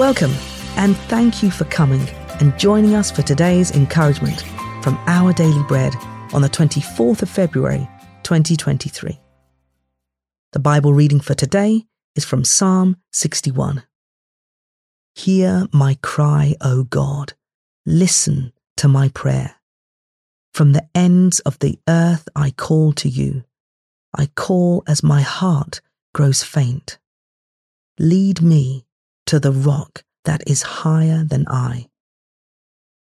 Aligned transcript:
Welcome, 0.00 0.32
and 0.78 0.96
thank 0.96 1.42
you 1.42 1.50
for 1.50 1.64
coming 1.64 2.08
and 2.40 2.58
joining 2.58 2.94
us 2.94 3.10
for 3.10 3.20
today's 3.20 3.72
encouragement 3.72 4.40
from 4.82 4.98
Our 5.06 5.34
Daily 5.34 5.62
Bread 5.64 5.94
on 6.32 6.40
the 6.40 6.48
24th 6.48 7.20
of 7.20 7.28
February, 7.28 7.86
2023. 8.22 9.20
The 10.52 10.58
Bible 10.58 10.94
reading 10.94 11.20
for 11.20 11.34
today 11.34 11.84
is 12.16 12.24
from 12.24 12.44
Psalm 12.44 12.96
61. 13.12 13.82
Hear 15.14 15.66
my 15.70 15.98
cry, 16.02 16.54
O 16.62 16.84
God. 16.84 17.34
Listen 17.84 18.54
to 18.78 18.88
my 18.88 19.10
prayer. 19.10 19.56
From 20.54 20.72
the 20.72 20.88
ends 20.94 21.40
of 21.40 21.58
the 21.58 21.78
earth 21.86 22.26
I 22.34 22.52
call 22.52 22.94
to 22.94 23.08
you. 23.10 23.44
I 24.16 24.30
call 24.34 24.82
as 24.86 25.02
my 25.02 25.20
heart 25.20 25.82
grows 26.14 26.42
faint. 26.42 26.98
Lead 27.98 28.40
me 28.40 28.86
to 29.30 29.38
the 29.38 29.52
rock 29.52 30.02
that 30.24 30.42
is 30.44 30.62
higher 30.82 31.22
than 31.22 31.46
I. 31.46 31.86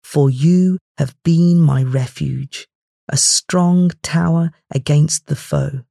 For 0.04 0.30
you 0.30 0.78
have 0.98 1.16
been 1.24 1.58
my 1.58 1.82
refuge, 1.82 2.68
a 3.08 3.16
strong 3.16 3.92
tower 4.04 4.52
against 4.70 5.28
the 5.28 5.38
foe. 5.38 5.86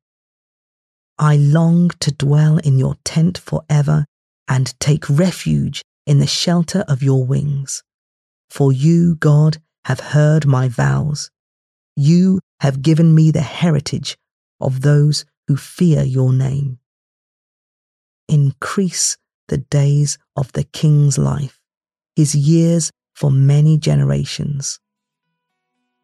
I 1.19 1.37
long 1.39 1.89
to 2.01 2.13
dwell 2.13 2.59
in 2.59 2.77
your 2.79 2.97
tent 3.03 3.39
forever 3.39 4.05
and 4.47 4.79
take 4.79 5.09
refuge 5.09 5.81
in 6.05 6.19
the 6.19 6.27
shelter 6.27 6.85
of 6.87 7.03
your 7.03 7.25
wings. 7.25 7.83
For 8.51 8.71
you, 8.71 9.15
God, 9.15 9.57
have 9.87 10.01
heard 10.01 10.45
my 10.45 10.69
vows. 10.69 11.31
You 11.97 12.41
have 12.61 12.83
given 12.83 13.15
me 13.15 13.31
the 13.31 13.41
heritage 13.41 14.19
of 14.61 14.83
those 14.83 15.25
who 15.49 15.57
fear 15.57 16.03
your 16.03 16.35
name. 16.35 16.79
Increase 18.29 19.17
the 19.49 19.59
days 19.59 20.19
of 20.37 20.53
the 20.53 20.65
king's 20.65 21.19
life, 21.19 21.61
his 22.15 22.35
years 22.35 22.91
for 23.15 23.31
many 23.31 23.79
generations. 23.79 24.79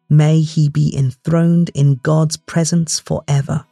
May 0.09 0.41
he 0.41 0.69
be 0.69 0.95
enthroned 0.95 1.69
in 1.73 1.95
God's 1.95 2.37
presence 2.37 2.99
forever. 2.99 3.65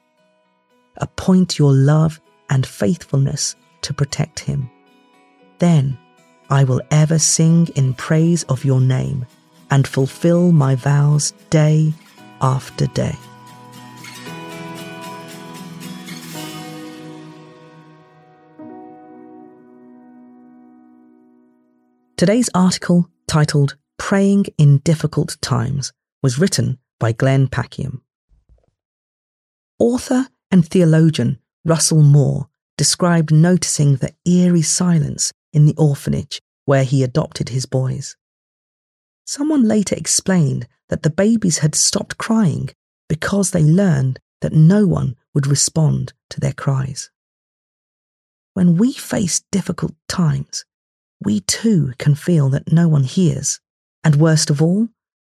Appoint 0.98 1.60
your 1.60 1.74
love 1.74 2.20
and 2.50 2.66
faithfulness 2.66 3.56
to 3.82 3.94
protect 3.94 4.40
him. 4.40 4.70
Then 5.60 5.98
I 6.50 6.64
will 6.64 6.82
ever 6.92 7.18
sing 7.20 7.68
in 7.76 7.94
praise 7.94 8.44
of 8.44 8.66
your 8.66 8.82
name 8.82 9.26
and 9.70 9.88
fulfill 9.88 10.52
my 10.52 10.76
vows 10.76 11.32
day 11.50 11.94
after 12.42 12.88
day. 12.88 13.16
Today's 22.22 22.52
article, 22.54 23.10
titled 23.28 23.78
Praying 23.98 24.46
in 24.60 24.78
Difficult 24.84 25.38
Times, 25.42 25.92
was 26.22 26.38
written 26.38 26.78
by 27.00 27.14
Glenn 27.14 27.48
Packiam. 27.48 28.02
Author 29.80 30.28
and 30.52 30.64
theologian 30.64 31.40
Russell 31.66 32.04
Moore 32.04 32.48
described 32.78 33.34
noticing 33.34 33.96
the 33.96 34.14
eerie 34.24 34.62
silence 34.62 35.34
in 35.52 35.66
the 35.66 35.74
orphanage 35.80 36.40
where 36.66 36.84
he 36.84 37.02
adopted 37.02 37.50
his 37.50 37.66
boys. 37.66 38.16
Someone 39.26 39.68
later 39.68 39.96
explained 39.96 40.68
that 40.90 41.02
the 41.02 41.10
babies 41.10 41.58
had 41.58 41.74
stopped 41.74 42.20
crying 42.20 42.70
because 43.10 43.50
they 43.50 43.64
learned 43.64 44.20
that 44.42 44.54
no 44.54 44.86
one 44.86 45.16
would 45.34 45.48
respond 45.48 46.14
to 46.30 46.40
their 46.40 46.54
cries. 46.54 47.10
When 48.54 48.78
we 48.78 48.94
face 48.94 49.42
difficult 49.52 49.96
times, 50.08 50.66
we 51.22 51.42
too 51.42 51.94
can 51.98 52.16
feel 52.16 52.50
that 52.50 52.72
no 52.72 52.88
one 52.88 53.04
hears. 53.04 53.60
And 54.04 54.16
worst 54.16 54.50
of 54.50 54.62
all, 54.62 54.90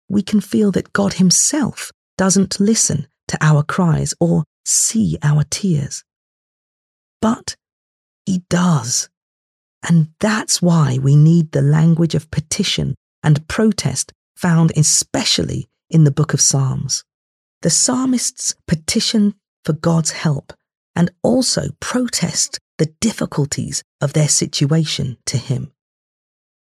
we 0.08 0.22
can 0.22 0.40
feel 0.40 0.70
that 0.72 0.92
God 0.92 1.14
Himself 1.14 1.90
doesn't 2.16 2.60
listen 2.60 3.08
to 3.28 3.38
our 3.40 3.62
cries 3.62 4.14
or 4.20 4.44
see 4.64 5.18
our 5.22 5.44
tears. 5.50 6.04
But 7.20 7.56
He 8.26 8.42
does. 8.48 9.08
And 9.88 10.10
that's 10.20 10.62
why 10.62 10.98
we 11.02 11.16
need 11.16 11.52
the 11.52 11.62
language 11.62 12.14
of 12.14 12.30
petition 12.30 12.94
and 13.22 13.46
protest 13.48 14.12
found 14.36 14.72
especially 14.76 15.68
in 15.88 16.04
the 16.04 16.10
book 16.10 16.32
of 16.32 16.40
Psalms. 16.40 17.04
The 17.62 17.70
psalmists 17.70 18.54
petition 18.66 19.34
for 19.64 19.72
God's 19.72 20.12
help 20.12 20.52
and 20.94 21.10
also 21.22 21.68
protest 21.80 22.58
the 22.78 22.92
difficulties 23.00 23.82
of 24.00 24.12
their 24.12 24.28
situation 24.28 25.18
to 25.26 25.36
Him. 25.36 25.72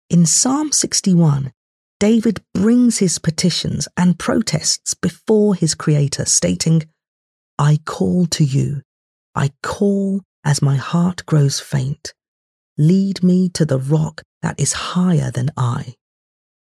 In 0.09 0.27
Psalm 0.27 0.71
61, 0.71 1.51
David 1.99 2.43
brings 2.53 2.99
his 2.99 3.17
petitions 3.17 3.87
and 3.97 4.19
protests 4.19 4.93
before 4.93 5.55
his 5.55 5.73
Creator, 5.73 6.25
stating, 6.25 6.83
I 7.57 7.79
call 7.85 8.27
to 8.27 8.43
you, 8.43 8.83
I 9.33 9.51
call 9.63 10.21
as 10.43 10.61
my 10.61 10.75
heart 10.75 11.25
grows 11.25 11.59
faint. 11.59 12.13
Lead 12.77 13.23
me 13.23 13.49
to 13.49 13.65
the 13.65 13.79
rock 13.79 14.21
that 14.43 14.59
is 14.59 14.73
higher 14.73 15.31
than 15.31 15.49
I. 15.57 15.95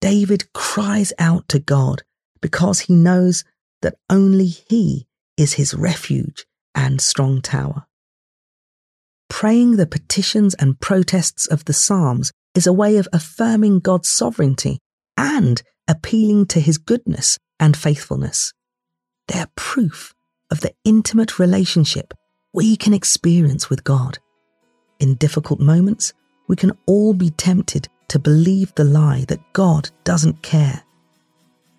David 0.02 0.54
cries 0.54 1.12
out 1.18 1.50
to 1.50 1.58
God 1.58 2.04
because 2.42 2.82
he 2.82 2.94
knows 2.94 3.44
that 3.82 3.96
only 4.08 4.48
He 4.48 5.08
is 5.36 5.54
his 5.54 5.74
refuge 5.74 6.46
and 6.76 7.02
strong 7.02 7.42
tower. 7.42 7.88
Praying 9.30 9.78
the 9.78 9.88
petitions 9.88 10.54
and 10.56 10.80
protests 10.80 11.48
of 11.48 11.66
the 11.66 11.74
Psalms 11.74 12.32
is 12.54 12.68
a 12.68 12.74
way 12.74 12.98
of 12.98 13.08
affirming 13.12 13.80
God's 13.80 14.10
sovereignty 14.10 14.80
and 15.18 15.62
appealing 15.88 16.48
to 16.48 16.60
his 16.60 16.78
goodness 16.78 17.38
and 17.60 17.76
faithfulness. 17.76 18.54
They're 19.28 19.50
proof 19.56 20.14
of 20.52 20.62
the 20.62 20.74
intimate 20.84 21.40
relationship 21.40 22.14
we 22.54 22.78
can 22.78 22.94
experience 22.94 23.70
with 23.70 23.84
God. 23.84 24.20
In 25.00 25.16
difficult 25.16 25.60
moments, 25.60 26.14
we 26.48 26.56
can 26.56 26.72
all 26.86 27.14
be 27.14 27.32
tempted 27.32 27.88
to 28.08 28.20
believe 28.20 28.74
the 28.76 28.84
lie 28.84 29.26
that 29.28 29.54
God 29.54 29.90
doesn't 30.04 30.42
care. 30.42 30.84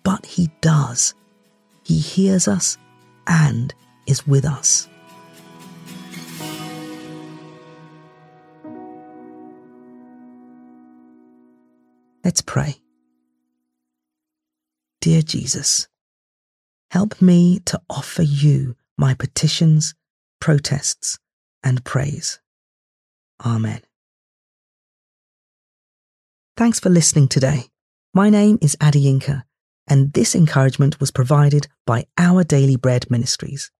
But 0.03 0.25
He 0.25 0.49
does. 0.61 1.15
He 1.83 1.97
hears 1.97 2.47
us 2.47 2.77
and 3.25 3.73
is 4.05 4.27
with 4.27 4.45
us. 4.45 4.87
Let's 12.27 12.41
pray. 12.41 12.75
Dear 14.99 15.21
Jesus, 15.21 15.87
help 16.91 17.21
me 17.21 17.59
to 17.59 17.81
offer 17.89 18.21
you 18.21 18.75
my 18.97 19.13
petitions, 19.13 19.95
protests, 20.41 21.19
and 21.63 21.85
praise. 21.85 22.41
Amen. 23.45 23.79
Thanks 26.57 26.81
for 26.81 26.89
listening 26.89 27.29
today. 27.29 27.69
My 28.13 28.29
name 28.29 28.59
is 28.61 28.75
Adi 28.81 29.21
and 29.87 30.11
this 30.11 30.35
encouragement 30.35 30.99
was 30.99 31.11
provided 31.11 31.69
by 31.85 32.07
Our 32.17 32.43
Daily 32.43 32.75
Bread 32.75 33.09
Ministries. 33.09 33.71